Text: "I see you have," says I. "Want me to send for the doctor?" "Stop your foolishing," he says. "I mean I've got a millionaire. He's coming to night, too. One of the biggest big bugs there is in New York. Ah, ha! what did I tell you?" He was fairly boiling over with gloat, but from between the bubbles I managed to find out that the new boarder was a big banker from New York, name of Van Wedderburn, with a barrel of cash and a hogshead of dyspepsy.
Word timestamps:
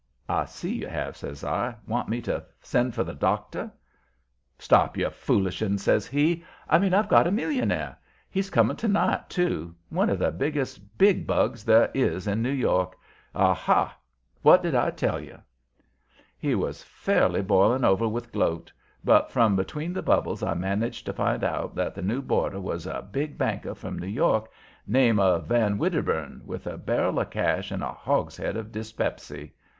"I 0.27 0.45
see 0.45 0.73
you 0.77 0.87
have," 0.87 1.15
says 1.15 1.43
I. 1.43 1.75
"Want 1.85 2.09
me 2.09 2.21
to 2.21 2.43
send 2.59 2.95
for 2.95 3.03
the 3.03 3.13
doctor?" 3.13 3.71
"Stop 4.57 4.97
your 4.97 5.11
foolishing," 5.11 5.73
he 5.73 5.77
says. 5.77 6.09
"I 6.67 6.79
mean 6.79 6.91
I've 6.91 7.07
got 7.07 7.27
a 7.27 7.31
millionaire. 7.31 7.99
He's 8.27 8.49
coming 8.49 8.77
to 8.77 8.87
night, 8.87 9.29
too. 9.29 9.75
One 9.89 10.09
of 10.09 10.17
the 10.17 10.31
biggest 10.31 10.97
big 10.97 11.27
bugs 11.27 11.63
there 11.63 11.91
is 11.93 12.25
in 12.25 12.41
New 12.41 12.49
York. 12.49 12.97
Ah, 13.35 13.53
ha! 13.53 13.95
what 14.41 14.63
did 14.63 14.73
I 14.73 14.89
tell 14.89 15.19
you?" 15.19 15.37
He 16.35 16.55
was 16.55 16.81
fairly 16.81 17.43
boiling 17.43 17.83
over 17.85 18.07
with 18.07 18.31
gloat, 18.31 18.71
but 19.03 19.29
from 19.31 19.55
between 19.55 19.93
the 19.93 20.01
bubbles 20.01 20.41
I 20.41 20.55
managed 20.55 21.05
to 21.05 21.13
find 21.13 21.43
out 21.43 21.75
that 21.75 21.93
the 21.93 22.01
new 22.01 22.23
boarder 22.23 22.59
was 22.59 22.87
a 22.87 23.03
big 23.11 23.37
banker 23.37 23.75
from 23.75 23.99
New 23.99 24.07
York, 24.07 24.49
name 24.87 25.19
of 25.19 25.45
Van 25.45 25.77
Wedderburn, 25.77 26.41
with 26.43 26.65
a 26.65 26.79
barrel 26.79 27.19
of 27.19 27.29
cash 27.29 27.69
and 27.69 27.83
a 27.83 27.91
hogshead 27.93 28.57
of 28.57 28.71
dyspepsy. 28.71 29.53